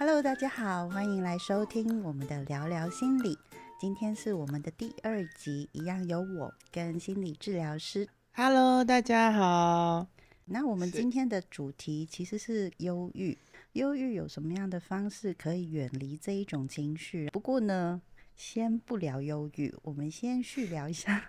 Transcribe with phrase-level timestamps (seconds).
[0.00, 3.36] Hello，大家好，欢迎来收听我们的聊聊心理。
[3.80, 8.08] 今天是我们的第二集，一样有我跟心理治疗师。
[8.32, 10.06] Hello，大家好。
[10.44, 13.36] 那我们今天的主题其实是忧郁。
[13.72, 17.28] 忧郁有什么样的方式可以远离这一种情绪？
[17.30, 18.00] 不过呢，
[18.36, 21.28] 先不聊忧郁，我们先续聊一下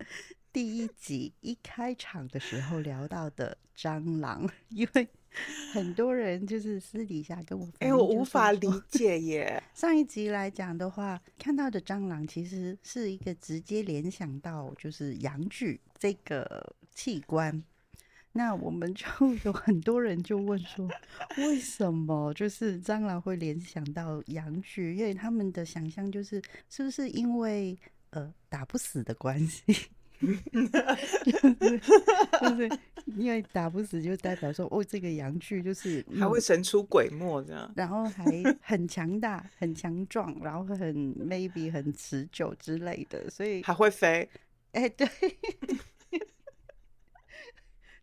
[0.52, 5.08] 第一集一开场的时候聊到的蟑螂，因为
[5.72, 9.62] 很多人就是私底下跟我反哎、映，我无法理解耶。
[9.74, 17.62] 上一集来讲的话，看到的蟑螂其实是一个直接联想到就是阳具这个器官。
[18.32, 19.06] 那我们就
[19.44, 20.88] 有很多人就问说，
[21.38, 24.94] 为什么就是蟑螂会联想到阳具？
[24.94, 27.76] 因为他们的想象就是是不是因为
[28.10, 29.90] 呃打不死的关系？
[30.20, 30.68] 就是
[32.40, 32.78] 就是
[33.16, 37.72] 因为打不死，就代表说哦，这个阳具就是还会嗯神出鬼没这样。
[37.74, 38.24] 然后还
[38.60, 44.28] 很强大、很强壮，然后很 maybe 很持久之类的，所以还会飞，
[44.72, 45.08] 哎、对，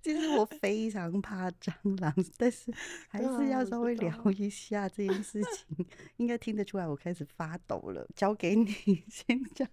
[0.02, 2.74] 其实我非常怕蟑螂，但是
[3.10, 5.86] 还是要稍微聊一下这件事情，
[6.18, 8.08] 应该听得出来我开始发抖了。
[8.16, 8.66] 交给你
[9.08, 9.68] 先讲。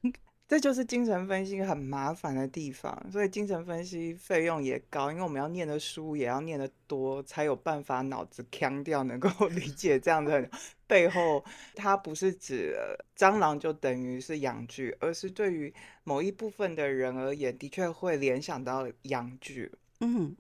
[0.47, 3.11] 这就是精神分析很麻烦的地方。
[3.11, 10.48] 所以精神分析费用也高，因为我们要念的书也要念得多，才有办法脑子腔掉，能够 理解这样的
[10.87, 11.42] 背后。
[11.75, 15.72] 它不是指呃蟑螂就等于是养具，而是对于
[16.05, 19.72] 某一部分的人而言，的确会联想到养具。
[20.00, 20.37] 嗯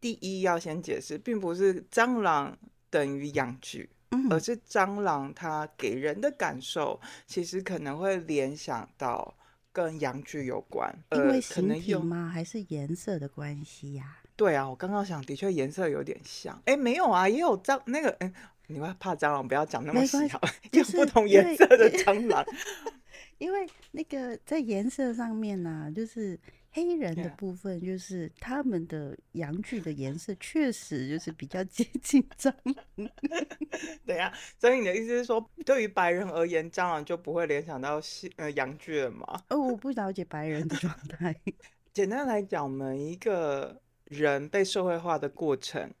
[0.00, 2.56] 第一要先解释，并不是蟑螂
[2.88, 3.90] 等于养具。
[4.30, 4.40] 而嗯。
[4.40, 9.34] 是蟑螂它给人的感受，其实可能会联想到
[9.72, 12.28] 跟阳具有关，因为可能用体吗？
[12.32, 18.32] 还是颜色的关系呀、对啊，我刚刚想，的确颜色有点像，哎，没有啊，也有蟑那个，哎，
[18.66, 22.44] 你会怕蟑螂，不要讲那么没关系细好了，就 是有不同颜色的 蟑螂，
[23.38, 26.38] 因为那个在颜色上面呢、就是
[26.72, 33.10] 黑人的部分，就是他们的阳具的颜色确实就是比较接近蟑螂。
[34.06, 39.42] 对呀、所以你的意思是说，对于白人而言，蟑螂就不会联想到西呃阳具了吗？
[39.48, 41.34] 哦，我不了解白人的状态。
[41.92, 45.92] 简单来讲，我们一个人被社会化的过程，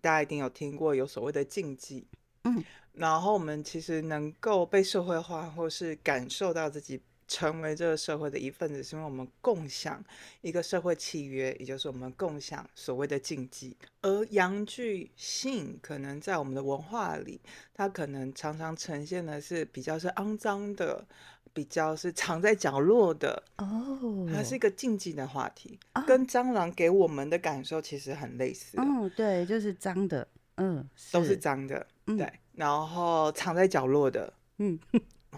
[0.00, 2.08] 大家一定有听过有所谓的禁忌。
[2.42, 10.02] 嗯，然后我们其实能够被社会化，或是感受到自己成为这个社会的一份子，是因为我们共享
[10.40, 13.76] 一个社会契约，也就是我们共享所谓的禁忌。
[14.00, 17.40] 而阳具性可能在我们的文化里，
[17.74, 21.06] 它可能常常呈现的是比较是肮脏的，
[21.52, 26.02] 比较是藏在角落的，哦，它是一个禁忌的话题，啊。
[26.02, 32.16] 跟蟑螂给我们的感受其实很类似哦，嗯，对，就是脏的，嗯，都是脏的，嗯。
[32.16, 34.78] 对，然后藏在角落的，嗯，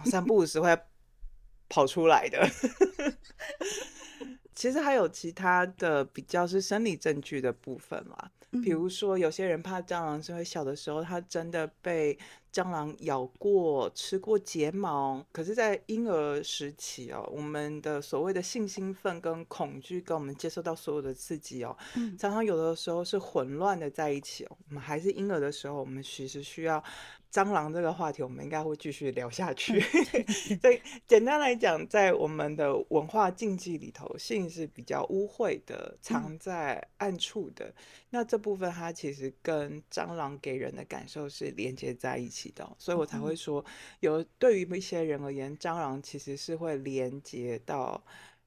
[0.05, 0.78] 三不五时会
[1.70, 2.47] 跑出来的。
[4.54, 12.19] 其实还有其他的比较是生理证据的部分啦，嗯比如说有些人怕蟑螂，是会小的时候他真的被
[12.53, 15.25] 蟑螂咬过、吃过睫毛。
[15.32, 24.59] 可是，在婴儿时期哦，我们的所谓的性兴奋跟恐惧，跟我们接受到所有的刺激哦，嗯常常有的时候是混乱的在一起哦。
[24.69, 26.84] 我们还是婴儿的时候，我们其实需要
[27.32, 29.80] 蟑螂这个话题，我们应该会继续聊下去。
[30.60, 37.72] 所以简单来讲，在我们的文化禁忌里头，性是比较污秽的，藏在暗处的。
[38.10, 43.64] 那这部分它其实跟蟑螂给人的感受是连接在一起的哦、所以我才会说，
[44.00, 48.02] 有对于一些人而言，蟑螂其实是会连接到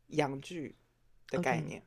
[0.07, 0.75] 阳具
[1.29, 1.81] 的概念。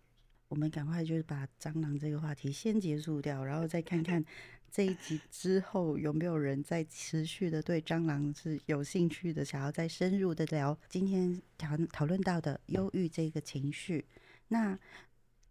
[0.49, 4.25] 我们赶快就是把蟑螂这个话题先结束掉，然后再看看
[4.71, 14.05] 这一集之后有没有人在持续的对蟑螂是有兴趣的，想要再深入的聊今天讨讨论到的忧郁这个情绪。
[14.49, 14.79] 那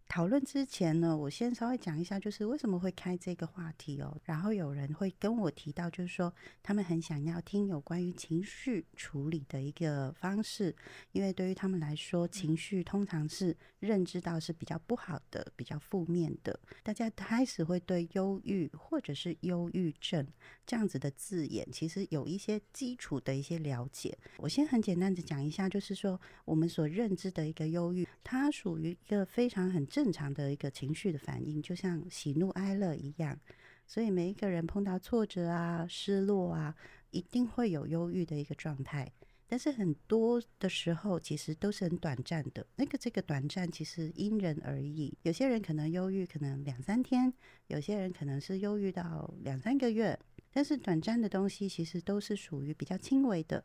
[0.08, 4.16] 讨论之前呢，我先稍微讲一下，就是为什么会开这个话题哦。
[4.24, 6.32] 然后有人会跟我提到，就是说
[6.62, 10.74] 他们很想要听有关于情绪处理的一个方式，
[11.12, 16.58] 因为对于他们来说，情绪通常是认知到是比较不好的、比较负面的。
[16.82, 20.26] 大家开始会对忧郁或者是忧郁症
[20.64, 24.16] 这样子的字眼，其实有一些基础的一些了解。
[24.38, 33.40] 我先很简单的讲一下，就是说我们所认知的一个忧郁，它属于一个非常很正常的一个情绪的反应，就像喜怒哀乐一样。
[33.86, 36.76] 所以每一个人碰到挫折啊、失落啊，
[37.12, 39.10] 一定会有忧郁的一个状态。
[39.48, 42.66] 但是很多的时候，其实都是很短暂的。
[42.76, 45.16] 那个这个短暂，其实因人而异。
[45.22, 47.32] 有些人可能忧郁，可能两三天；
[47.68, 50.18] 有些人可能是忧郁到两三个月。
[50.52, 53.64] 但是短暂的东西其实都是属于比较轻微的。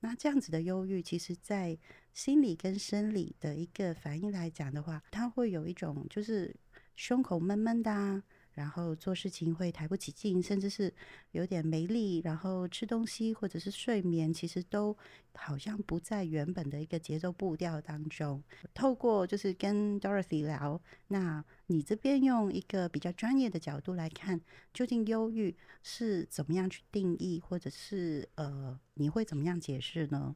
[0.00, 1.78] 那这样子的忧郁，其实在
[2.12, 6.54] 心理跟生理的一个反应来讲的话，它会有一种就是
[6.96, 8.22] 胸口闷闷的啊。
[8.58, 10.92] 然后做事情会抬不起劲，甚至是
[11.30, 12.20] 有点没力。
[12.24, 14.96] 然后吃东西或者是睡眠，其实都
[15.34, 18.42] 好像不在原本的一个节奏步调当中。
[18.74, 24.40] 透过就是跟 Dorothy 聊，那你这边用一个比较专业的角度来看，
[24.74, 30.34] 究竟忧郁是怎么样去定义，或者是呃，你会怎么样解释呢？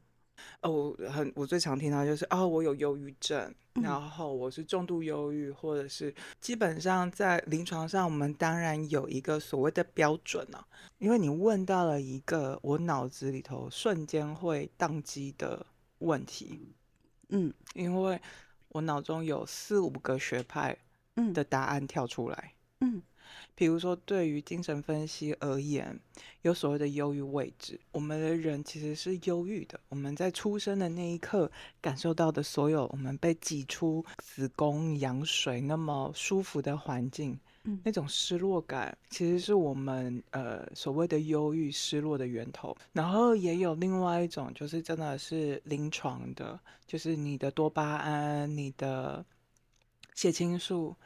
[0.60, 10.66] 哦，我很我最常听到就是哦，我有忧郁症，然后我是重度忧郁，或者是基本上在临床上，我们当然有一个所谓的标准啊，
[10.98, 15.66] 因为你问到了一个我脑子里头瞬间会宕机的
[15.98, 16.74] 问题，
[17.28, 18.20] 嗯，因为
[18.68, 20.76] 我脑中有四五个学派
[21.34, 23.02] 的答案跳出来，嗯。
[23.54, 25.98] 比如说，对于精神分析而言，
[26.42, 27.78] 有所谓的忧郁位置。
[27.92, 29.78] 我们的人其实是忧郁的。
[29.88, 31.50] 我们在出生的那一刻
[31.80, 37.38] 感受到的所有，我们被挤出子宫羊水那么舒服的环境，
[37.84, 42.76] 那种失落感，其实是我们呃所谓的忧郁失落的源头。
[42.92, 49.24] 然后也有另外一种，就是真的是临床的，就是你的多巴胺、你的
[50.14, 50.96] 血清素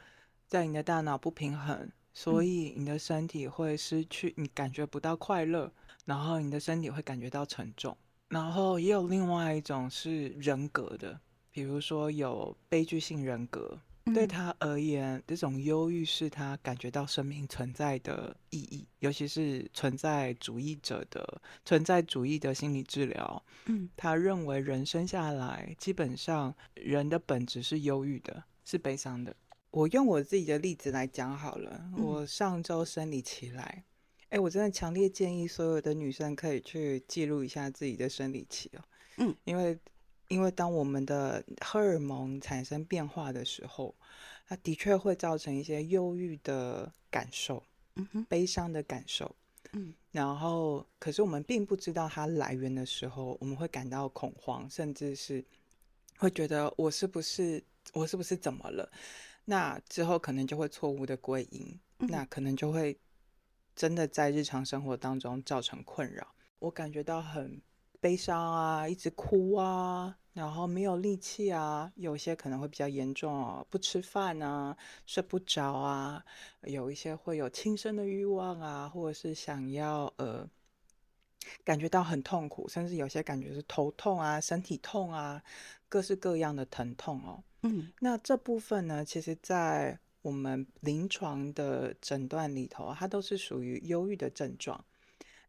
[0.47, 1.91] 在你的大脑不平衡。
[2.17, 5.71] 所以你的身体会失去，你感觉不到快乐，
[6.03, 7.95] 然后你的身体会感觉到沉重。
[8.29, 11.19] 然后也有另外一种是人格的，
[11.51, 13.79] 比如说有悲剧性人格，
[14.15, 23.43] 对他而言，这种忧郁是他感觉到生命存在的意义，尤其是存在主义者的存在主义的心理治疗。
[23.67, 29.35] 嗯，他认为人生下来基本上人的本质是忧郁的，是悲伤的。
[29.71, 31.89] 我用我自己的例子来讲好了。
[31.97, 33.83] 我上周生理期来，
[34.29, 38.81] 哎，我真的强烈建议所有的女生可以去记录一下自己的生理期哦。
[39.17, 39.77] 嗯，因为
[40.29, 43.93] 因为当我们的荷尔蒙产生变化的时候，
[44.47, 47.61] 它的确会造成一些忧郁的感受，
[47.95, 49.35] 嗯哼，悲伤的感受，
[49.73, 55.43] 嗯，然后可是我们并不知道它来源的时候，我们会感到恐慌，甚至是
[56.17, 58.89] 会觉得我是不是我是不是怎么了？
[59.49, 62.99] 那之后可能就会错误的归因，那可能就会
[63.73, 66.35] 真的在日常生活当中造成困扰。
[66.59, 67.61] 我感觉到很
[68.01, 76.25] 悲伤啊，一直哭啊，然后没有力气啊，有些可能会比较严重哦，不吃饭啊，睡不着啊，
[76.63, 80.45] 有一些会有轻生的欲望啊，或者是想要呃，
[81.63, 85.41] 感觉到很痛苦，甚至有些感觉是头痛啊，身体痛啊，
[85.89, 87.43] 各式各样的疼痛哦。
[87.63, 94.83] 嗯，那这部分呢，其实，在我们临床的诊断里头，它都是属于忧郁的症状。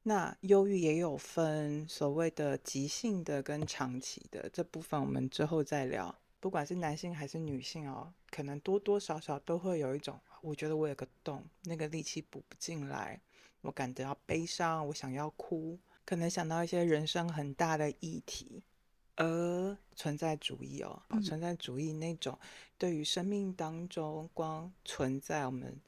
[0.05, 6.15] 那忧郁也有分所谓的急性的跟长期的，这部分我们之后再聊。
[6.41, 13.21] 不管是男性还是女性哦，可能多多少少都会有一种，我觉得我有个洞，那个力气补不进来，
[13.61, 15.77] 我感到悲伤，我想要哭，
[16.09, 18.63] 可能想到一些人生很大的议题。
[19.17, 22.39] 而存在主义哦，存在主义那种
[22.79, 25.79] 对于生命当中光存在我们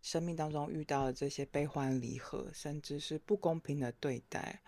[0.00, 4.62] 生命当中遇到的这些悲欢离合，甚至是不公平的对待，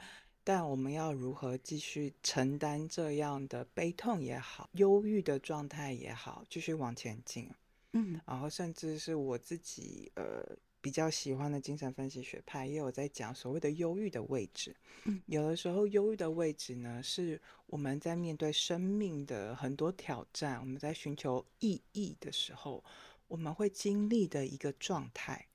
[0.44, 7.48] 但我们要如何继续承担这样的悲痛也好，忧郁的状态也好，继续往前进。
[7.92, 10.44] 嗯，然后甚至是我自己呃。
[10.88, 14.74] 比较喜欢的精神分析学派也有在讲所谓的忧郁的位置。
[15.04, 22.82] 嗯，有的时候忧郁的位置呢，是我们在面对生命的很多挑战，我们在寻求意义的时候，
[23.26, 25.46] 我们会经历的一个状态，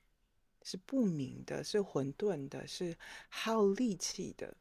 [0.62, 2.96] 是不明的，是混沌的，是
[3.28, 4.56] 耗力气的。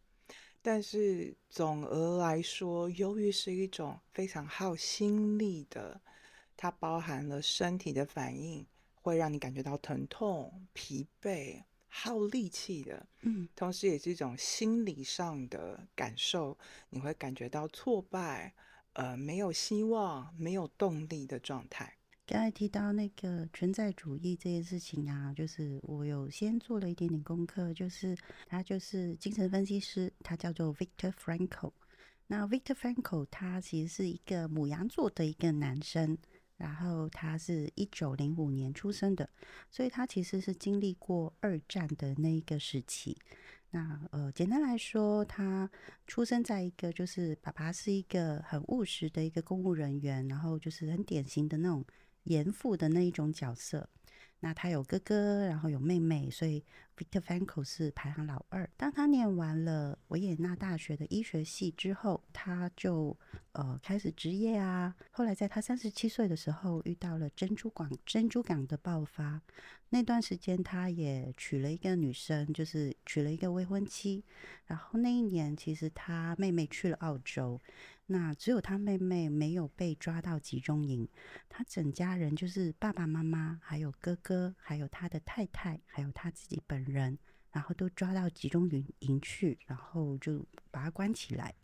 [0.63, 6.01] 但是总而来说，忧郁是一种非常耗心力的，
[6.57, 8.67] 它包含了身体的反应。
[9.03, 16.57] 会让你感觉到疼痛、疲惫、耗力气的，嗯，同时也是一种心理上的感受，
[16.89, 18.55] 你会感觉到挫败，
[18.95, 21.99] 呃，没有希望、没有动力的状态。
[22.25, 28.17] 刚才提到那个存在主义这件事情啊，就是我有先做了一点点功课，就是
[28.47, 31.73] 他就是精神分析师，他叫做 Victor Frankl。
[32.29, 36.17] 那 Victor Frankl 他其实是一个母羊座的一个男生。
[36.63, 39.29] 然后他是一九零五年出生的，
[39.69, 43.19] 所以他其实是经历过二战的那一个时期。
[43.73, 45.69] 那呃，简单来说，他
[46.07, 51.85] 出生在一个就是爸爸是一个很务实的一个公务人员，然后就是很典型的那种
[52.25, 53.89] 严父的那一种角色。
[54.45, 56.65] 那他有哥哥，然后有妹妹，所以
[56.97, 58.69] Victor Frankl 是排行老二。
[58.77, 63.17] 当他念完了维也纳大学的医学系之后，他就
[63.53, 64.93] 呃开始职业啊。
[65.13, 69.41] 后来在他三十七岁的时候，遇到了珍珠港珍珠港的爆发，
[69.91, 74.25] 那段时间他也娶了一个女生，就是娶了一个未婚妻。
[74.67, 77.61] 然后那一年，其实他妹妹去了澳洲。
[78.13, 81.09] 那只有他妹妹没有被抓到集中营，
[81.49, 87.19] 他整家人就是爸爸妈妈，还有哥哥，还有他的太太，还有他自己本人，
[87.51, 91.55] 然后都抓到集中营营去，然后就把他关起来。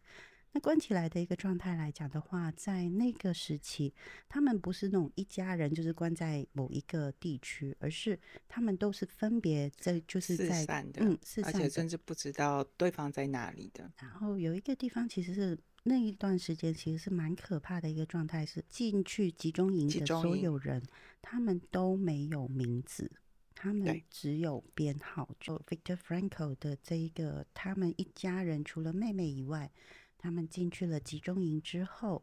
[0.53, 3.93] 那关起来的一个状态来讲的话，在那个时期，
[4.27, 10.65] 他们不是那种一家人，就是关在某一个地区，而是他们都是分别在，就是在
[10.97, 13.93] 嗯，而且甚至不知道对方在哪里的。
[14.01, 15.59] 然后有一个地方其实是。
[15.85, 20.83] 那一段时间其实是蛮可怕的一个状态，是进去集中营的所有人，
[21.23, 23.11] 他们都没有名字，
[23.55, 25.29] 他们只有编号。
[25.41, 29.71] 就 Victor Frankl 的这一个，他们一家人除了妹妹以外，
[30.19, 32.23] 他们进去了集中营之后，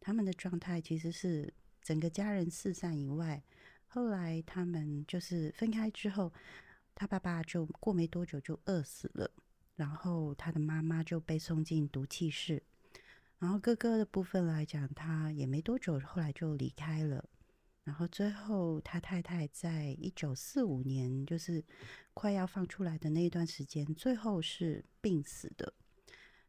[0.00, 3.42] 他们的状态其实是整个家人四散以外。
[3.86, 6.32] 后来他们就是分开之后，
[6.94, 9.30] 他爸爸就过没多久就饿死了，
[9.76, 12.60] 然后他的妈妈就被送进毒气室。
[13.38, 17.28] 然后哥哥的部分来讲，他也没多久，后来就离开了。
[17.82, 21.62] 然后最后他太太在一九四五年，就是
[22.14, 25.74] 快要放出来的那一段时间，最后是病死的。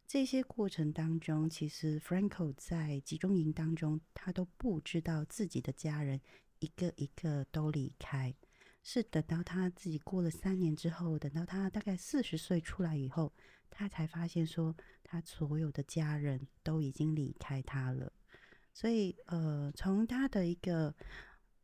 [0.07, 6.21] 这些过程当中，其实 Franco 在集中营当中，他都不知道自己的家人
[6.59, 8.33] 一个一个都离开，
[8.83, 13.33] 是等到他自己过了三年之后，等到他大概四十岁出来以后。
[13.77, 14.73] 他才发现说，
[15.05, 18.11] 他所有的家人都已经离开他了。
[18.73, 20.93] 所以，呃，从他的一个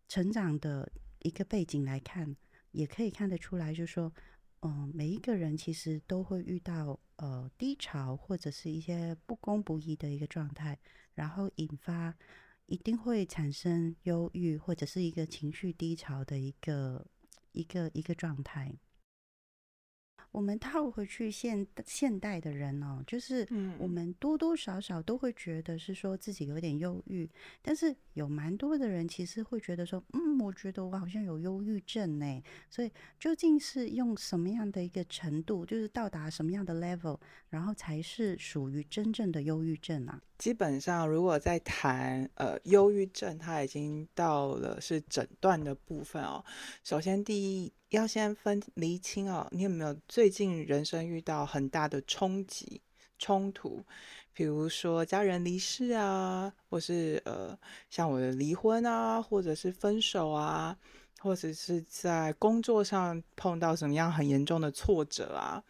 [0.08, 0.90] 成长的
[1.24, 2.34] 一个背景来看，
[2.72, 4.14] 也可以看得出来，就是说，
[4.62, 10.80] 嗯，每一个人其实都会遇到呃低潮或者是一些不公不义的一个状态，
[11.14, 12.16] 然后引发
[12.68, 17.06] 一定会产生忧郁或者是一个情绪低潮的一个
[17.52, 18.74] 一个一个状态。
[20.32, 23.48] 我们套回去现现代的人哦，就是
[23.78, 27.30] 我们多多少少都会觉得是说自己有点忧郁，
[27.62, 32.42] 但是有蛮多的人其实会觉得说，嗯，我觉得我好像有忧郁症呢。
[32.70, 37.20] 所以究竟是用什么样的一个程度，就是到达什么样的 level，
[37.50, 40.22] 然后才是属于真正的忧郁症啊？
[40.42, 46.44] 基本上，如果在谈呃忧郁症，它已经到了是诊断的部分哦。
[46.84, 47.72] 首先第一。
[47.92, 52.82] 要先分厘清哦，你有没有最近人生遇到很大的冲击、
[53.20, 53.84] 冲突？
[54.32, 60.78] 比如说家人离世啊，或是呃，像我的离婚啊，或者是分手啊，
[61.20, 65.62] 或者是在工作上碰到什么样很严重的挫折啊，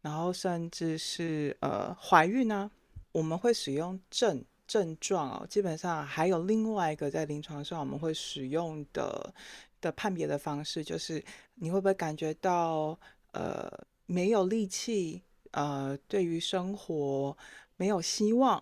[0.00, 2.70] 然后甚至是呃怀孕呢？
[3.16, 9.32] 我们会使用症症状哦，基本上还有另外一个在临床上我们会使用的。
[9.78, 11.22] 的判别的方式就是，
[11.56, 12.98] 你会不会感觉到
[13.32, 13.70] 呃
[14.06, 17.36] 没有力气，呃对于生活
[17.76, 18.60] 没有希望，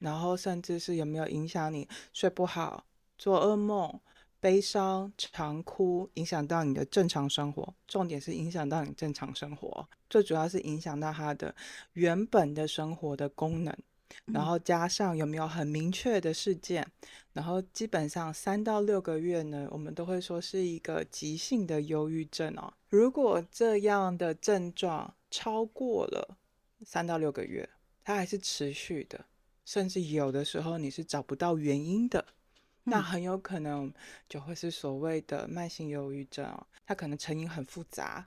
[0.00, 2.84] 然后甚至是有没有影响你睡不好、
[3.16, 4.00] 做噩梦、
[4.42, 7.72] 悲伤、常哭，影响到你的正常生活。
[7.86, 11.54] 重点是影响到你正常生活，最主要是影响到他的
[11.92, 13.72] 原本的生活的功能。
[14.26, 16.84] 然后加上有没有很明确的事件，
[17.32, 22.74] 然后基本上三到六个月呢，我们都会说是一个急性的忧郁症哦。
[22.88, 26.36] 如果这样的症状超过了
[26.84, 27.70] 三到六个月，
[28.02, 29.24] 它还是持续的，
[29.64, 32.26] 甚至有的时候你是找不到原因的，
[32.84, 33.92] 那很有可能
[34.28, 36.66] 就会是所谓的慢性忧郁症哦。
[36.86, 38.26] 它可能成因很复杂，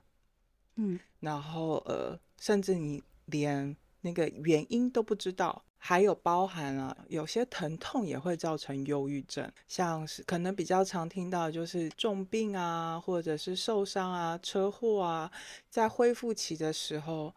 [0.76, 5.62] 嗯，然后呃，甚至你连那个原因都不知道。
[5.78, 15.30] 还有包含了有些疼痛也会造成忧郁症，像是可能比较常听到就是重病啊，或者是受伤啊、车祸啊，
[15.70, 17.32] 在恢复期的时候，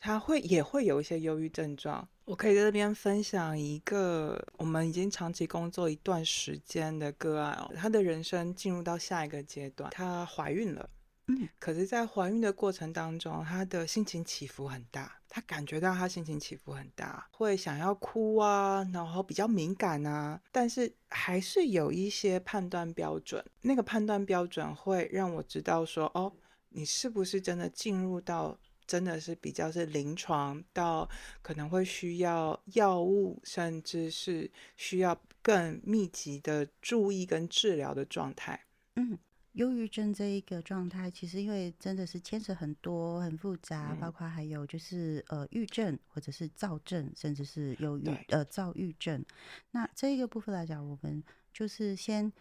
[0.00, 2.08] 他会也会有一些忧郁症状。
[2.24, 10.90] 我可以在这边分享一个我们已经长期工作一段时间的个案哦，他的人生进入到下一个阶段，她怀孕了。
[11.30, 15.12] 嗯，可是，在怀孕的过程当中，她的心情起伏很大。
[15.28, 20.40] 她感觉到她心情起伏很大，会想要哭啊，然后比较敏感啊。
[20.50, 26.32] 但是还是有一些判断标准，那个判断标准会让我知道说，哦，
[26.70, 31.08] 你是不是真的进入到真的是比较是临床，到
[31.42, 38.64] 可能会需要药物，甚至是需要更密集的注意跟治疗的状态。
[38.96, 39.16] 嗯。
[39.54, 49.24] 忧郁症这一个状态，其实因为真的是牵扯很多、很复杂，嗯包括还有就是呃郁症或者是躁症，甚至是忧郁呃躁郁症。
[49.72, 52.32] 那这一个部分来讲，我们就是先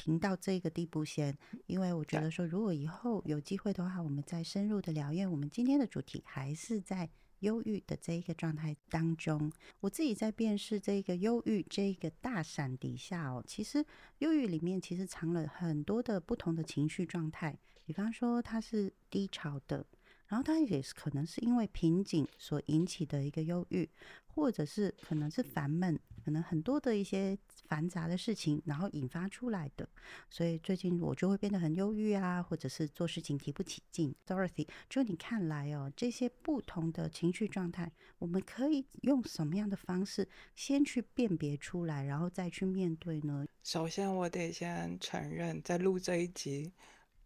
[0.00, 7.10] 停到这个地步先，因为我觉得说，如果以后有机会的话，我们再深入的聊，因为我们今天的主题还是在。
[7.40, 13.82] 忧郁的这一个状态当中，我自己在辨识这个忧郁这一个大伞底下哦，其实
[14.18, 19.86] 忧郁里面其实藏了很多的不同的情绪状态，比方说它是低潮的，
[20.30, 23.90] 然后它也是可能是因为瓶颈所引起的一个忧郁，
[24.28, 29.88] 或者是可能是烦闷，可能很多的一些繁杂的事情，然后引发出来的。
[30.30, 34.14] 所以最近我就会变得很忧郁啊，或者是做事情提不起劲。
[34.24, 43.44] Dorothy，就你看来哦，这些不同的情绪状态，我们可以用什么样的方式先去辨别出来，然后再去面对呢？
[43.64, 46.72] 首先，我得先承认，在录这一集，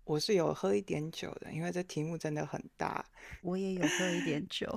[0.04, 3.04] 我是有喝一点酒的，因为这题目真的很大。
[3.42, 4.68] 我也有喝一点酒，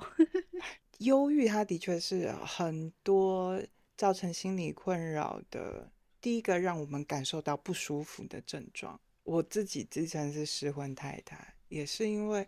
[0.99, 3.61] 忧郁，它的确是很多
[3.97, 5.91] 造成心理困扰的
[6.21, 8.99] 第一个让我们感受到不舒服的症状。
[9.23, 12.47] 我自己之前是失婚太太，也是因为，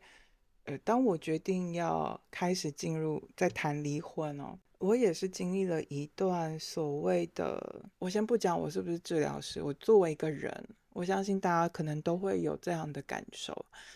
[0.64, 13.54] 呃，当我决定要开始进入在谈离婚哦，我也是经历了一段所谓的，我先不讲我是不是治疗师，我作为一个人，我相信大家可能都会有这样的感受，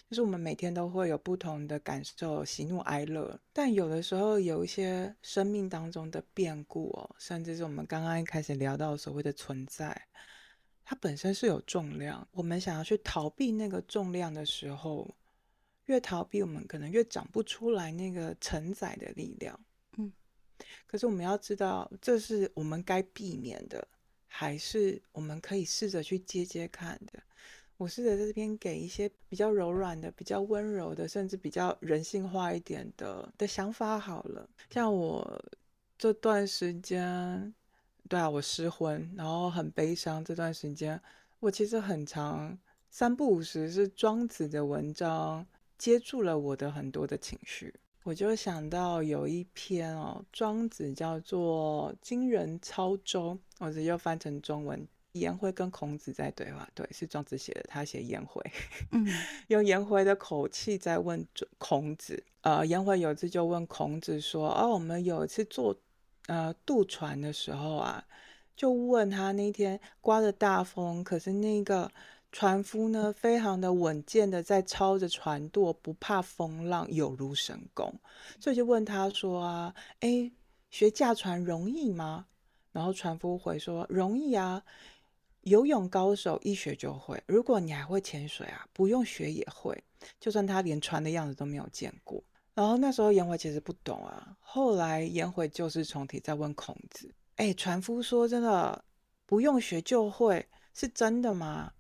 [0.10, 10.08] 就是我们每天都会有不同的感受，喜怒哀乐，但有的时候有一些生命当中的变故哦，甚至是我们刚刚一开始聊到所谓的存在。
[10.86, 15.16] 它本身是有重量，我们想要去逃避那个重量的时候，
[15.86, 19.58] 越逃避，我们可能越长不出来那个承载的力量。
[19.98, 20.12] 嗯，
[20.86, 23.88] 可是我们要知道，这是我们该避免的，
[24.36, 27.22] 还是我们可以试着去接接看的？
[27.78, 34.50] 我试着在这边给一些比较柔软的、比较温柔的，甚至比较人性化一点的的想法好了。
[34.72, 35.46] 像我
[35.98, 37.54] 这段时间。
[38.10, 40.24] 对啊，我失婚，然后很悲伤。
[40.26, 41.00] 这段时间，
[41.40, 42.56] 我其实很长
[42.90, 47.74] 三不五时是庄子的文章接住了我的很多的情绪。
[48.04, 54.86] 我就想到有一篇哦，庄子叫做《今人操舟》，我直接翻成中文。
[55.14, 58.44] 颜回跟孔子在对话，对，是庄子写的，他写颜回，
[58.92, 59.08] 嗯，
[59.48, 61.24] 用颜回的口气在问
[61.60, 62.24] 孔子。
[62.42, 65.76] 呃，颜回有一次就问孔子说：“哦，我们有一次坐。”
[66.28, 68.04] 呃，渡船的时候啊，
[68.56, 71.92] 就问他那天刮着大风，可是那个
[72.34, 77.94] 船夫呢，非常的稳健的在操着船舵，不怕风浪，有如神功。
[78.40, 80.32] 所以就问他说啊，哎，
[80.72, 82.26] 学驾船容易吗？
[82.72, 84.64] 然后船夫回说，容易啊，
[85.42, 87.22] 游泳高手一学就会。
[87.28, 89.82] 如果你还会潜水啊，不用学也会。
[90.20, 92.22] 就算他连船的样子都没有见过。
[92.56, 98.84] 然后那时候颜回其实不懂啊，后来颜回就是重提在问孔子：“哎，船夫说真的
[99.28, 100.44] 不用学就会，
[100.74, 101.72] 是真的吗？”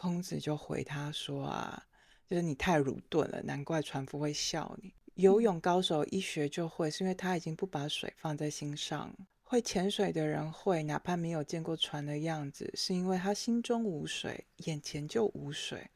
[0.00, 1.82] 孔子就回他说：“啊，
[2.24, 4.94] 就是你太鲁钝了，难怪船夫会笑你。
[5.14, 9.12] 游泳高手一学就会，是因为他已经不把水放在心上。
[9.42, 15.90] 会潜水的人会，哪怕没有见过船的样子，是因为他心中无水，眼前就无水。”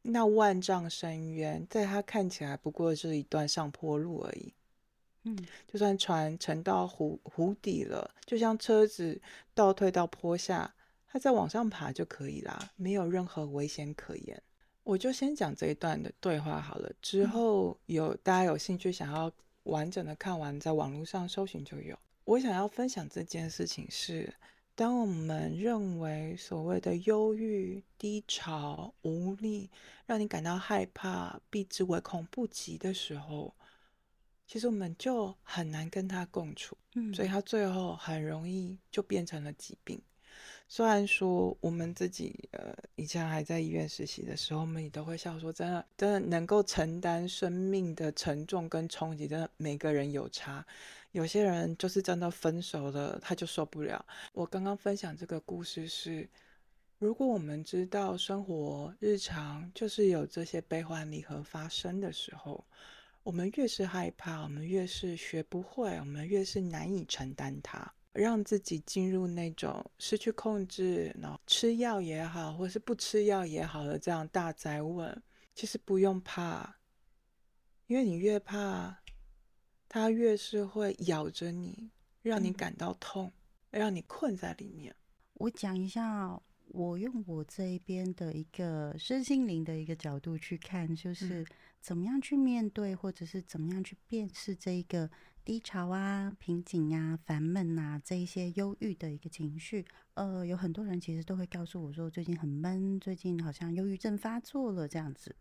[0.00, 4.54] 那万丈深渊，在他看起来不过是一段上坡路而已。
[5.24, 5.36] 嗯，
[5.70, 9.20] 就算船沉到湖湖底了，就像车子
[9.52, 10.74] 倒退到坡下，
[11.14, 14.42] 它再往上爬就可以啦，没有任何危险可言。
[14.82, 19.30] 我就先讲这一段的对话好了，之后有大家有兴趣想要
[19.62, 21.96] 完整的看完，在网络上搜寻就有。
[22.24, 24.34] 我想要分享这件事情是。
[24.74, 29.70] 当我们认为所谓的忧郁、低潮、无力，
[30.06, 33.54] 让你感到害怕、避之唯恐不及的时候，
[34.48, 40.02] 其实我们就很难跟他共处，嗯，所以他最后很容易就变成了疾病。
[40.66, 50.64] 虽然说我们自己呃以前还在医院实习的时候，我们也都会笑说，真的真的能够承担生命的沉重跟冲击，真的每个人有差。
[51.12, 54.04] 有些人就是真的分手了，他就受不了。
[54.32, 56.28] 我刚刚分享这个故事是，
[56.98, 62.64] 如果我们知道生活日常就是有这些悲欢离合发生的时候，
[63.22, 75.22] 我们越是害怕，我们越是学不会，我们越是难以承担它，让自己进入那种失去控制，然后吃药也好，或是不吃药也好的这样大灾问，
[75.54, 76.76] 其实不用怕，
[77.86, 78.98] 因为你越怕。
[79.86, 81.88] 它越是会咬着你，
[82.20, 83.30] 让你感到痛，
[83.70, 84.92] 让你困在里面。
[85.34, 91.46] 我讲一下我用我这一边的一个身心灵的一个角度去看，就是
[91.84, 95.10] 怎么样去面对，或者是怎么样去辨识这一个
[95.44, 99.84] 低潮啊、瓶颈啊、烦闷啊这一些忧郁的一个情绪。
[100.14, 105.36] 呃，有很多人其实都会告诉我说，最近很闷，最近好像忧郁症发作了这样子。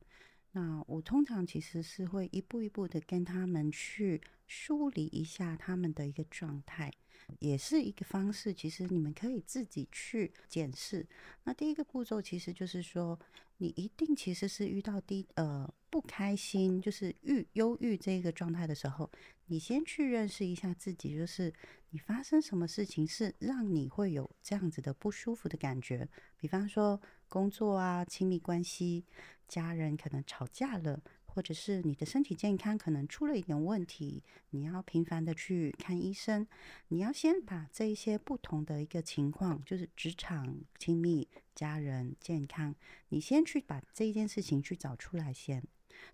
[0.55, 6.93] 那我通常其实是会一步一步的跟他们去梳理一下他们的一个状态，
[7.39, 8.53] 也是一个方式。
[8.53, 11.07] 其实你们可以自己去检视。
[11.43, 13.19] 那第一个步骤其实就是说，
[13.57, 19.09] 你一定其实是遇到低呃不开心，就是郁忧郁这个状态的时候，
[19.47, 21.51] 你先去认识一下自己，就是
[21.89, 27.01] 你发生什么事情是让你会有这样子的不舒服的感觉，比方说
[27.33, 29.05] 工作啊、亲密关系。
[29.47, 36.47] 家人可能吵架了，或者是你的身体健康可能出了一点问题，你要频繁的去看医生。
[36.89, 42.75] 你要先把这一些不同的一个情况，就是职场、亲密、家人、健康，
[43.09, 45.63] 你先去把这一件事情去找出来先。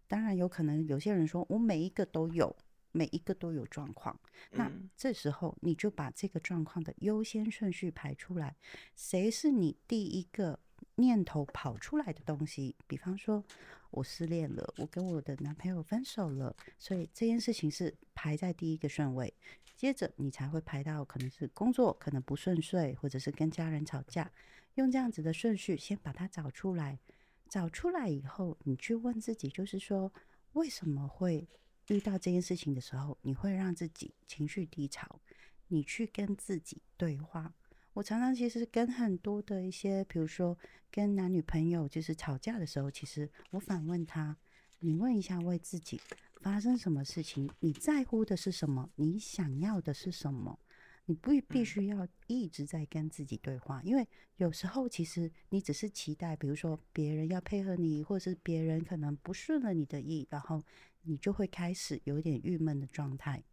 [0.08, 2.55] 当然，有可能有些人说我每一个都有，
[2.93, 4.17] 每一个都有状况，
[4.51, 8.55] 那这时候你就把这个状况的优先顺序排出来，
[8.95, 10.60] 谁是你第一个？
[10.99, 13.43] 念头跑出来的东西，比方说，
[13.89, 19.33] 我失恋了，我跟我的男朋友分手了，所以这件事情是排在第一个顺位。
[19.75, 24.29] 接着你才会排到可能是工作可能不顺遂，或者是跟家人吵架，
[24.75, 26.99] 用这样子的顺序先把它找出来。
[27.47, 30.13] 找出来以后，你去问自己，就是说
[30.53, 31.47] 为什么会
[31.88, 35.19] 遇到这件事情的时候，你会让自己情绪低潮？
[35.69, 37.53] 你去跟自己对话。
[37.99, 40.57] 我常常其实跟很多的一些，比如说
[40.89, 44.38] 跟男女朋友就是吵架的时候，其实我反问他：
[44.79, 45.99] 你问一下为自己
[46.39, 47.49] 发生什么事情？
[47.59, 48.89] 你在乎的是什么？
[48.95, 50.57] 你想要的是什么？
[51.07, 54.07] 你不必须要一直在跟自己对话，因为
[54.38, 60.63] 有时候其实你只是期待，比如说别人要配合你，或者是别人可能不顺了你的意，然后
[61.01, 63.43] 你就会开始有点郁闷的状态。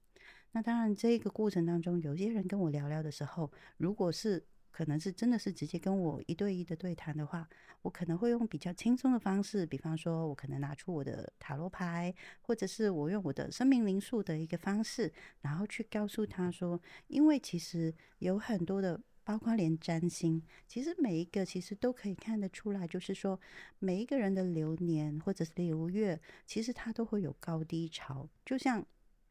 [0.56, 7.46] 那当然，这个过程当中，有些人跟我聊聊的时候，如果是可能是真的是直接跟我一对一的对谈的话，
[7.82, 23.38] 我可能会用比较轻松的方式，比方说，我可能拿出我的塔罗牌，或者是我用我的生命灵数的一个方式，然后去告诉他说，因为其实有很多的，包括连占星，其实每一个其实都可以看得出来，就是说
[23.78, 28.82] 每一个人的流年或者是流月，其实它都会有高低潮，就像。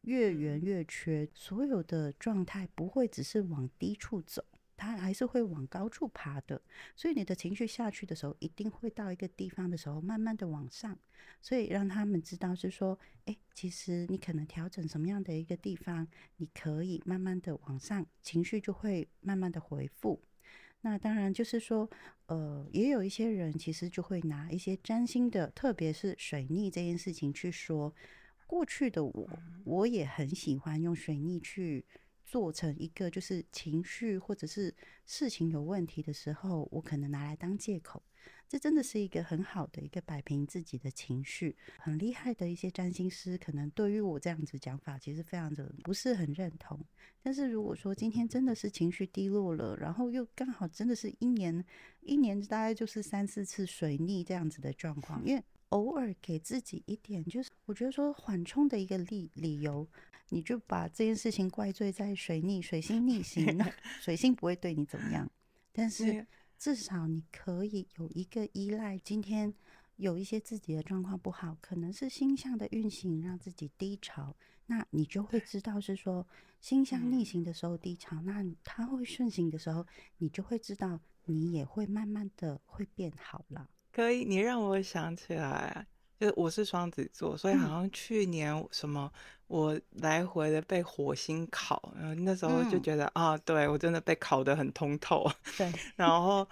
[0.06, 4.44] 越圆越缺，所有的状态不会只是往低处走，
[4.76, 6.62] 它还是会往高处爬的。
[6.94, 10.96] 所以你的情绪下去的时候，一定会到一个地方的时候，慢慢的往上。
[11.42, 20.22] 所以让他们知道是说，哎，其实你可能调整什么样的一个地方，你可以慢慢的往上，情绪就会慢慢的回复。
[20.82, 21.90] 那当然就是说，
[22.26, 27.92] 呃，也有一些人其实就会拿一些占星的，特别是水逆这件事情去说。
[28.46, 29.28] 过去的我，
[29.64, 31.84] 我也很喜欢用水逆去
[32.24, 38.02] 做成一个，就是情绪或者是事情有问题的时候，我可能拿来当借口。
[38.48, 46.80] 这真的是一个很好的一个摆平自己的情绪，很厉害的一些占星师，可能对于我这样子讲法，其实非常的不是很认同。
[47.20, 51.64] 但是如果说今天真的是情绪低落了，然后又刚好真的是一年
[52.02, 55.42] 一年大概就是三四次水逆这样子的状况，因为。
[55.70, 59.86] 偶尔给自己一点，就是我觉得说缓冲的一个理理由，
[60.28, 63.44] 你就把这件事情怪罪在水逆、水星逆行，
[64.00, 65.30] 水星不会对你怎么样，
[65.72, 66.26] 但是
[66.56, 68.96] 至少你可以有一个依赖。
[68.98, 69.52] 今天
[69.96, 74.34] 有一些自己的状况不好，可能是星象的运行让自己低潮，
[74.66, 76.26] 那你就会知道是说
[76.60, 79.84] 星象逆行的时候低潮，那它会顺行的时候，
[80.18, 83.68] 你就会知道你也会慢慢的会变好了。
[83.96, 85.86] 可以，你让我想起来，
[86.20, 89.10] 就我是双子座，所以好像去年什么，
[89.46, 95.26] 我来回的被火星烤，然后那时候就觉得啊，对我真的被烤得很通透。
[95.56, 96.46] 对， 然后，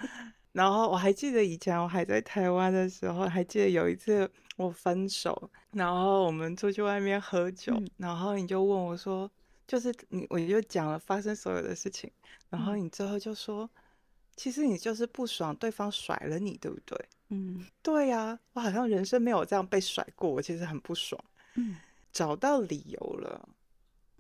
[0.53, 4.27] 然后我还记得以前我还在台湾的时候，还记得有一次
[4.57, 9.31] 我分手，然后我们出去外面喝酒，然后你就问我说，
[9.67, 12.11] 就是你，我就讲了发生所有的事情，
[12.49, 13.69] 然后你最后就说，
[14.37, 16.99] 其实你就是不爽对方甩了你，对不对？
[17.29, 21.23] 嗯，对呀，我好像人生没有这样被甩过，我其实很不爽。
[21.55, 21.77] 嗯，
[22.12, 23.49] 找到理由了，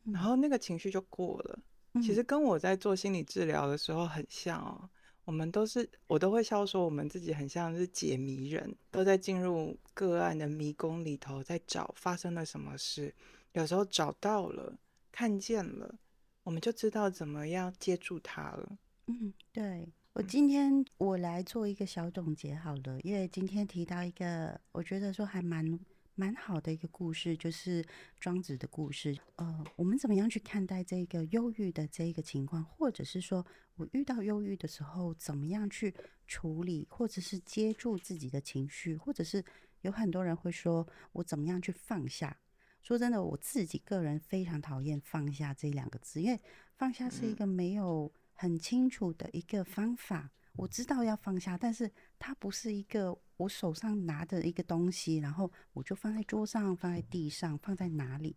[0.04, 1.58] 然后那个情绪就过了。
[2.02, 4.88] 其实跟我在做心理治疗的时候很像哦，
[5.24, 13.14] 我们都是我都会笑说，我们自己很像是解谜人，都在进入个案的迷宫里头，在找发生了什么事。
[13.52, 14.76] 有时候找到了，
[15.12, 15.94] 看见了，
[16.42, 18.76] 我们就知道怎么样接住他了。
[19.06, 19.86] 嗯，对。
[20.14, 25.76] 我今天我来做一个小总结好了，因为今天提到一个，我觉得说还蛮
[26.14, 27.84] 蛮好的一个故事，就是
[28.20, 29.18] 庄子的故事。
[29.34, 35.92] 呃，我们怎么样去看待这个忧郁的这一个情况，或者是说我遇到忧郁的时候，怎么样去
[36.28, 39.44] 处理，或者是接住自己的情绪，或者是
[39.80, 42.38] 有很多人会说我怎么样去放下。
[42.82, 46.40] 说真的，我自己个人非常讨厌“放下”这两个字，因为
[46.76, 50.30] 放下是一个没有很清楚的一个方法。
[50.56, 58.36] 我知道要放下，但是它不是一个我手上拿的一个东西，然后我就放在桌上、放在地上、放在哪里，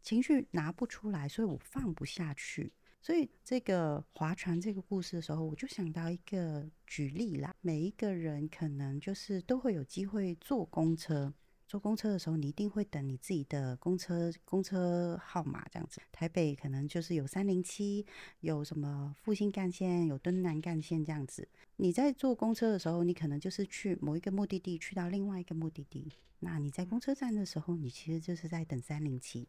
[0.00, 2.72] 情绪拿不出来，所以我放不下去。
[3.00, 7.52] 所以这个划船这个故事的时候，我就想到一个举例啦。
[7.60, 11.32] 每一个人可能就是都会有机会坐公车。
[11.68, 16.00] 坐公车的时候，你一定会等你自己的公车公车号码这样子。
[16.10, 18.06] 台北可能就是有三零七，
[18.40, 21.46] 有什么复兴干线，有敦南干线这样子。
[21.76, 26.10] 你在坐公车的时候，你可能就是去某一个目的地，去到另外一个目的地。
[26.38, 29.46] 那你在公车站的时候，你其实就是在等三零七。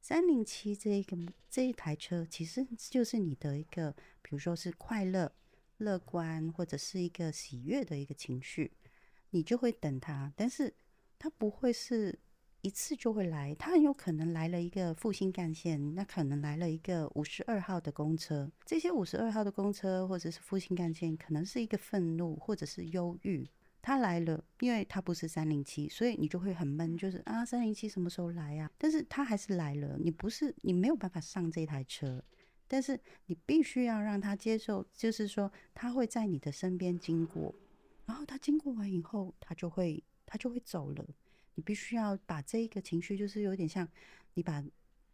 [0.00, 1.16] 三零七这一个
[1.48, 5.30] 这一台车，其实就是你的一个，比如说是快乐、
[5.78, 8.72] 乐观或者是一个喜悦的一个情绪，
[9.30, 10.32] 你就会等它。
[10.34, 10.74] 但是
[11.20, 12.18] 它不会是
[12.62, 18.50] 一次就会来，它很有可能来了一个复兴干线，那可能来了一个五十二号的公车。
[18.64, 23.46] 这些五十二号的公车或者是复兴干线，可能是一个愤怒或者是忧郁，
[23.82, 28.70] 他来了，因为他不是三零七，所以你就会很闷，就是啊，三零七什么时候来啊？
[28.78, 32.24] 但是他还是来了，你不是你没有办法上这台车，
[32.66, 37.54] 但是你必须要让他接受，就是说他会在你的身边经过，
[38.06, 40.02] 然后他经过完以后，他就会。
[40.30, 41.04] 他就会走了，
[41.56, 43.86] 你必须要把这一个情绪，就是有点像
[44.34, 44.64] 你把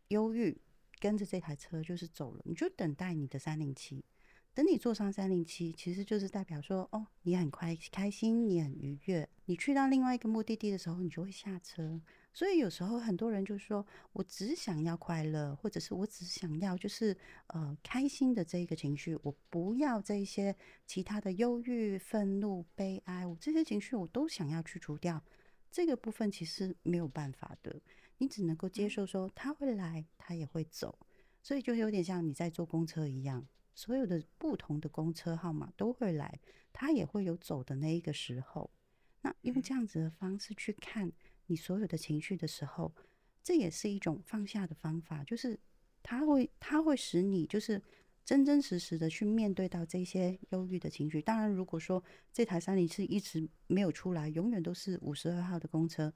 [0.09, 0.57] 忧郁
[1.01, 4.05] 跟着这台车就是走了，你就等待你的三零七。
[4.53, 9.29] 等你坐上三零七，其实就是代表说，哦，你很快开心，你很愉悦。
[9.47, 12.01] 你去到另外一个目的地的时候，你就会下车。
[12.37, 25.25] 所以有时候很多人就说，我只想要快乐，或者是我只想要就是呃开心的这一个情绪，我不要这些其他的忧郁、愤怒、悲哀，我这些情绪我都想要去除掉。
[25.71, 27.81] 这个部分其实没有办法的，
[28.19, 30.99] 你只能够接受说他会来，他也会走。
[31.43, 33.49] 所以就有点像你在坐公车一样。
[33.75, 36.39] 所有的不同的公车号码都会来，
[36.71, 38.71] 他也会有走的那一个时候。
[39.23, 41.11] 那用这样子的方式去看
[41.47, 42.93] 你所有的情绪的时候，
[43.43, 45.59] 这也是一种放下的方法，就是
[46.03, 47.81] 它会它会使你就是
[48.25, 51.23] 真真实实的去面对到这些忧郁的情绪。
[51.23, 56.13] 当然，如果说这台三零是一直没有出来，永远都是五十二号的公车。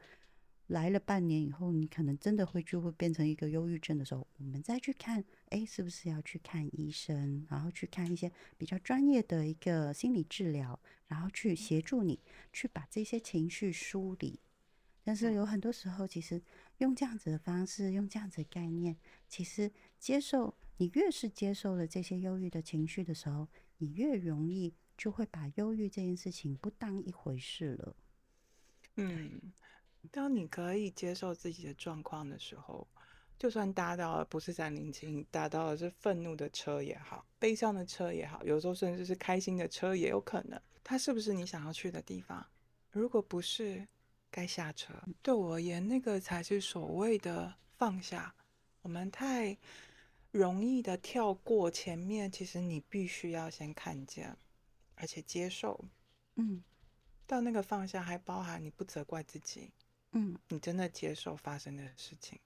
[0.66, 12.20] 来了半年以后，你可能真的会就会变成一个忧郁症的时候，我们再去看，哎，是不是要去看医生，然后去看一些比较专业的一个心理治疗，然后去协助你
[12.52, 14.38] 去把这些情绪梳理。
[15.10, 16.40] 但是有很多时候，其实
[16.78, 18.96] 用这样子的方式，用这样子的概念，
[19.28, 19.68] 其实
[19.98, 27.96] 接受你越是接受了这些忧郁的情绪的时候，你越容易就会把忧郁这件事情不当一回事了。
[28.98, 29.52] 嗯。
[30.12, 32.86] 当你可以接受自己的状况的时候，
[33.36, 40.62] 就算搭到了不是三零七，搭到的是愤怒的车也好，悲伤的车也好，有时候甚至是开心的车也有可能。
[40.84, 42.46] 它是不是你想要去的地方？
[42.92, 43.88] 如果不是，
[44.30, 44.92] 该下车。
[45.22, 48.34] 对我而言，那个才是所谓的放下。
[48.82, 49.56] 我们太
[50.30, 54.36] 容易的跳过前面，其实你必须要先看见，
[54.94, 55.84] 而且接受。
[56.36, 56.62] 嗯，
[57.26, 59.72] 到那个放下，还包含你不责怪自己。
[60.12, 62.38] 嗯，你真的接受发生的事情。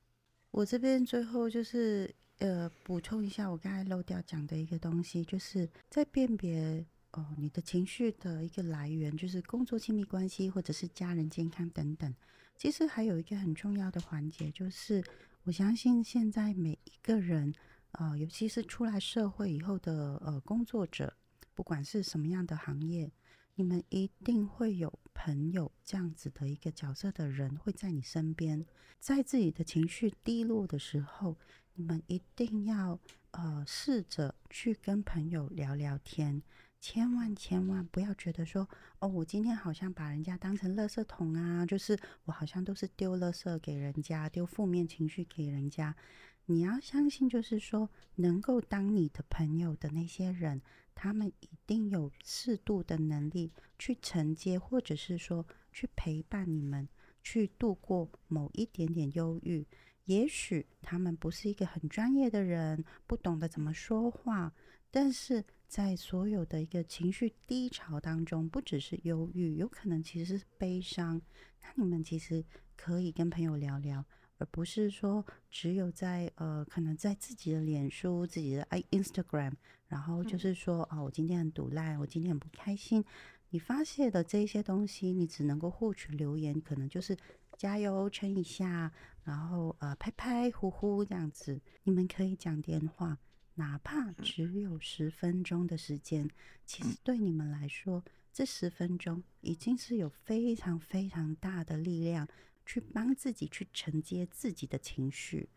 [0.51, 12.15] 我这边最后就是呃补充一下，我刚才漏掉讲的一个东西，就是在辨别哦你的情绪的一个来源，就是工作、亲密关系或者是家人健康等等。
[12.57, 15.03] 其实还有一个很重要的环节，就是
[15.45, 17.53] 我相信现在每一个人
[17.93, 21.15] 啊，尤其是出来社会以后的呃工作者，
[21.55, 23.11] 不管是什么样的行业。
[23.57, 28.67] 你们一定会有朋友这样子的一个角色的人会在你身边，
[28.99, 31.39] 在自己的情绪低落的时候，
[31.75, 32.99] 你们一定要
[33.31, 36.43] 呃试着去跟朋友聊聊天，
[36.87, 38.69] 千万千万不要觉得说
[38.99, 45.97] 哦，我今天好像把人家当成垃圾桶啊，就是我好像都是丢垃圾给人家，丢负面情绪给人家。
[46.45, 50.61] 你要相信，就是说能够当你的朋友的那些人。
[50.95, 56.87] 他们一定有适度的能力去承接，或者是说去陪伴你们，
[57.23, 59.67] 去度过某一点点忧郁。
[60.05, 64.53] 也许他们不是一个很专业的人，不懂得怎么说话，
[64.91, 71.21] 但是在所有的一个情绪低潮当中，不只是忧郁，有可能其实是悲伤。
[71.63, 72.45] 那你们其实
[72.77, 74.05] 可以跟朋友聊聊，
[74.39, 79.53] 而不是说只有在呃，可能在自己的脸书、自己的 i Instagram，
[79.89, 83.05] 然后就是说啊，我今天很堵烂，我今天很不开心。
[83.51, 87.17] 你发泄的这些东西，你只能够获取留言，可能就是
[87.57, 88.93] 加油撑一下，
[89.25, 91.61] 然后呃拍拍呼呼这样子。
[91.85, 93.19] 你们可以讲电话。
[93.57, 96.29] 哪怕只有十分钟的时间，
[96.67, 102.29] 其实对你们来说，这十分钟已经是有非常非常大的力量，
[102.67, 105.49] 去帮自己去承接自己的情绪。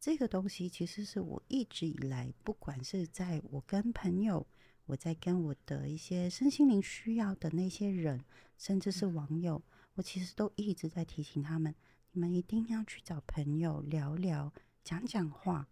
[0.00, 4.46] 这个东西其实是我一直以来，不管是在我跟朋友，
[4.86, 8.24] 我在跟我的一些身心灵需要的那些人，
[8.56, 9.62] 甚至是网友，
[9.94, 11.74] 我其实都一直在提醒他们：
[12.12, 15.68] 你们一定要去找朋友聊聊，讲讲话。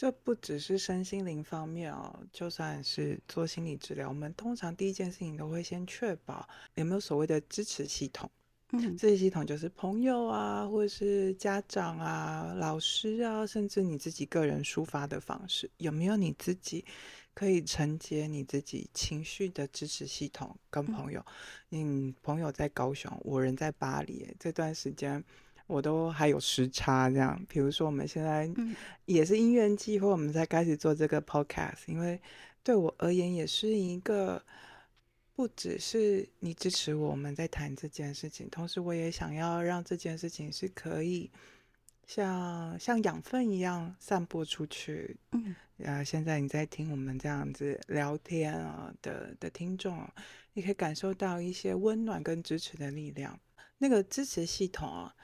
[0.00, 8.30] 这不只是身心灵方面哦，就算是做心理治疗，我们通常第一件事情都会先确保有没有所谓的支持系统。
[8.70, 16.82] 嗯，这些系统就是朋友啊，或者是家长啊、老师啊，甚至你自己个人抒发的方式，有没有你自己
[17.34, 20.56] 可以承接你自己情绪的支持系统？
[20.70, 21.22] 跟朋友，
[21.72, 25.22] 嗯，朋友在高雄，我人在巴黎，这段时间。
[25.70, 27.40] 我都还有时差，这样。
[27.48, 28.50] 比如说，我们现在
[29.04, 32.20] 也是音乐季，或我们才开始做这个 podcast，因为
[32.64, 34.44] 对我而言也是一个，
[35.36, 41.30] 不只是你支持我们在谈这件事情，同时我也想要让这件事情是可以
[42.04, 45.16] 像像养分一样散播出去。
[45.30, 50.04] 嗯，呃，现在你在听我们这样子聊天啊的的听众，
[50.54, 53.38] 你可以感受到一些温暖跟支持的力量。
[53.78, 55.14] 那个支持系统啊。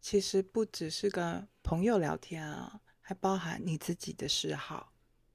[0.00, 4.92] 其实不只是跟朋友聊天啊，还包含你自己的嗜好。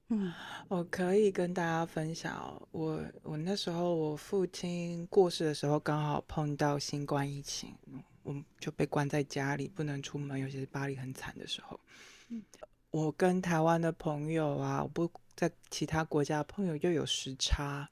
[0.08, 0.32] 嗯，
[0.68, 7.74] 我可以跟大家分享，我我那时候我父亲过世的时候，刚好碰到新冠疫情，
[8.22, 11.80] 我就被关在家里，不能出门，尤其是巴黎很惨的时候。
[12.28, 12.42] 嗯，
[12.90, 17.90] 我跟台湾的朋友啊，我不在其他国家朋友又有时差，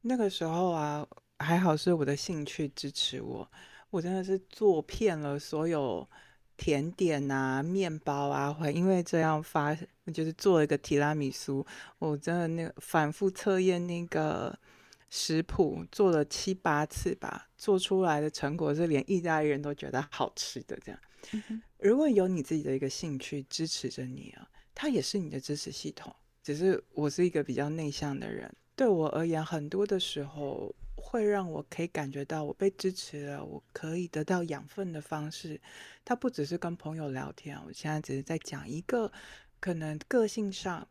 [0.00, 1.06] 那个时候啊，
[1.38, 3.50] 还好是我的兴趣支持我。
[3.90, 6.06] 我真的是做遍了所有
[6.56, 9.74] 甜点啊、面包啊，会因为这样发，
[10.12, 11.64] 就是做了一个提拉米苏。
[11.98, 14.58] 我真的那个反复测验那个
[15.08, 20.76] 食谱，做了七八次吧，做出来的成果是连意大利人都觉得好吃的。
[20.84, 21.00] 这样，
[21.78, 26.14] 如果有你自己的一个兴趣支持着你啊，它也是你的支持系统。
[26.42, 30.74] 只是我是一个比较内向的人，对我而言，很多的时候。
[31.00, 35.60] 会让我可以感觉到我被支持了，我可以得到养分的方式，
[36.04, 37.58] 它不只是跟朋友聊天。
[37.66, 39.10] 我现在只是在讲一个
[39.60, 40.86] 可能个性上，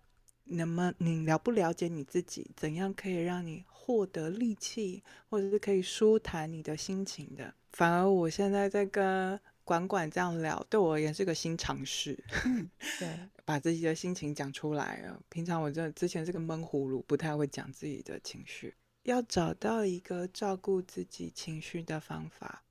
[0.45, 7.53] 那么你了不了解你自己，怎样可以让你获得力气，或者是可以舒坦你的心情的。
[7.73, 12.17] 反而我现在在跟管管这样聊，对我而言是个新尝试。
[12.99, 15.19] 对， 把自己的心情讲出来啊。
[15.29, 18.73] 平常我真的之前是个闷葫芦，不太会讲自己的情绪。
[19.07, 22.65] 要找到一个照顾自己情绪的方法，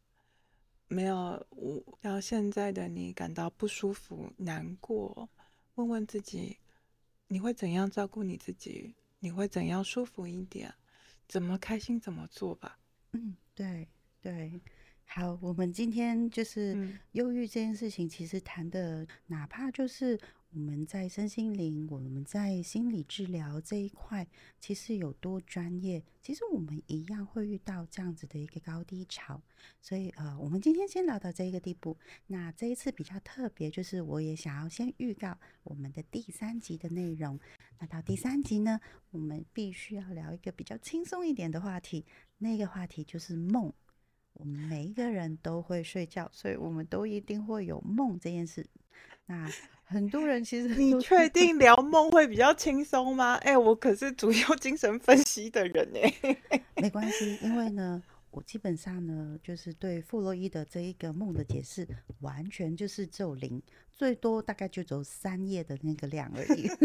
[0.86, 5.30] 没有我要现在的你感到不舒服、难过，
[5.76, 6.58] 问问自己，
[7.28, 8.94] 你会怎样照顾你自己？
[9.20, 10.74] 你会怎样舒服一点？
[11.26, 12.78] 怎么开心怎么做吧。
[13.12, 13.88] 嗯，对
[14.20, 14.60] 对，
[15.06, 20.20] 好，我们今天就是忧郁这件事情，其实谈的哪怕就是。
[20.56, 24.26] 我们在身心灵，我们在心理治疗这一块，
[24.58, 26.02] 其实有多专业？
[26.22, 29.38] 其实我们一样会遇到这样子的一个高低潮。
[29.82, 31.94] 所以，呃，我们今天先聊到这个地步。
[32.28, 37.38] 那这一次比较特别，就是我也想要先预告我们的第三集的内容。
[37.78, 42.06] 那到第三集呢，我们必须要聊一个比较轻松一点的话题。
[42.38, 43.70] 那个话题就是梦。
[44.32, 48.66] 我们每一个人都会睡觉，所以我们都一定会有梦这件事。
[49.26, 49.50] 那
[49.84, 53.34] 很多人其实，你确定聊梦会比较轻松吗？
[53.36, 56.60] 哎，我可是主要精神分析的人哎。
[56.76, 61.86] 没关系，因为呢，我基本上呢，就是对弗洛伊德这一个梦的解释，
[62.20, 66.68] 完全就是只有零，最多大概就只有三页的那个量而已。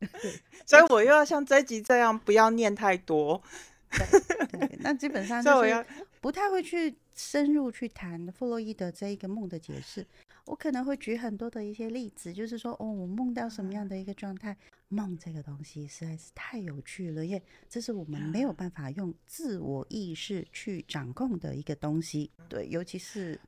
[0.64, 3.42] 所以我又要像这集这样，不要念太多。
[3.90, 5.86] 对，那基本上就是
[6.20, 10.06] 不太会去深入去谈弗洛伊德这一个梦的解释。
[10.46, 14.56] 我可能会举很多的一些例子，就是说，哦，我梦到什么样的一个状态？
[14.88, 22.32] 梦这个东西实在是太有趣了，因为这是我们没有办法用自我意识去掌控的一个东西。
[22.48, 23.38] 对，尤其是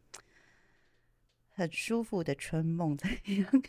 [1.51, 3.63] 很舒服的春梦这样。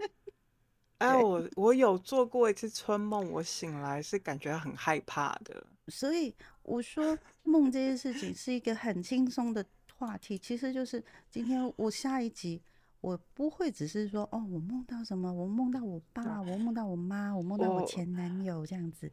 [0.96, 5.66] 哎，我我有做过一次春梦，我醒来是感觉很害怕的。
[5.88, 9.62] 所以我说梦这件事情是一个很轻松的
[10.00, 12.62] 话题，其实就是今天我下一集。
[13.02, 15.32] 我不会只是说哦，我梦到什么？
[15.32, 19.10] 我梦到我爸，我梦到我妈，我梦到我前男友这样子。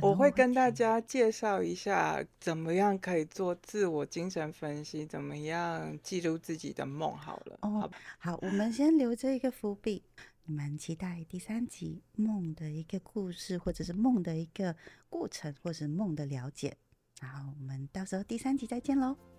[0.00, 7.16] 我会跟大家介绍一下怎么样可以做自我精神分析，怎么样记录自己的梦。
[7.16, 10.04] 好了，哦，好，我们先留着一个伏笔，
[10.44, 14.76] 你们期待第三集梦的一个故事，或者是梦的一个
[15.08, 16.76] 过程，或是梦的了解。
[17.20, 19.35] 然后我们到时候第三集再见喽。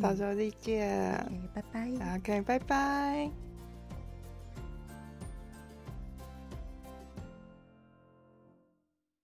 [0.00, 2.16] 到时候再见，拜拜。
[2.16, 3.49] OK，拜拜。